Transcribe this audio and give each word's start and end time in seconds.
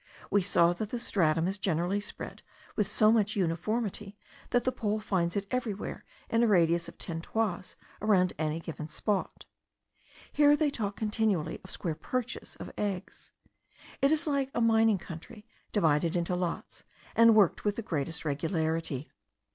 We 0.31 0.41
saw 0.41 0.73
that 0.73 0.89
the 0.89 0.97
stratum 0.97 1.47
is 1.47 1.59
generally 1.59 1.99
spread 1.99 2.41
with 2.75 2.87
so 2.87 3.11
much 3.11 3.35
uniformity, 3.35 4.17
that 4.49 4.63
the 4.63 4.71
pole 4.71 4.99
finds 4.99 5.35
it 5.35 5.45
everywhere 5.51 6.05
in 6.27 6.41
a 6.41 6.47
radius 6.47 6.87
of 6.87 6.97
ten 6.97 7.21
toises 7.21 7.75
around 8.01 8.33
any 8.39 8.59
given 8.59 8.87
spot. 8.87 9.45
Here 10.31 10.55
they 10.55 10.71
talk 10.71 10.95
continually 10.95 11.59
of 11.63 11.69
square 11.69 11.93
perches 11.93 12.55
of 12.55 12.71
eggs; 12.79 13.29
it 14.01 14.11
is 14.11 14.25
like 14.25 14.49
a 14.55 14.59
mining 14.59 14.97
country, 14.97 15.45
divided 15.71 16.15
into 16.15 16.35
lots, 16.35 16.83
and 17.15 17.35
worked 17.35 17.63
with 17.63 17.75
the 17.75 17.83
greatest 17.83 18.25
regularity. 18.25 19.11